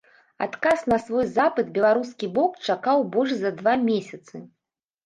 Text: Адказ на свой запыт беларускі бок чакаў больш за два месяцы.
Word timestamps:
Адказ 0.45 0.79
на 0.93 0.97
свой 1.03 1.27
запыт 1.35 1.69
беларускі 1.75 2.31
бок 2.39 2.59
чакаў 2.67 3.07
больш 3.19 3.31
за 3.45 3.57
два 3.63 3.79
месяцы. 3.89 4.35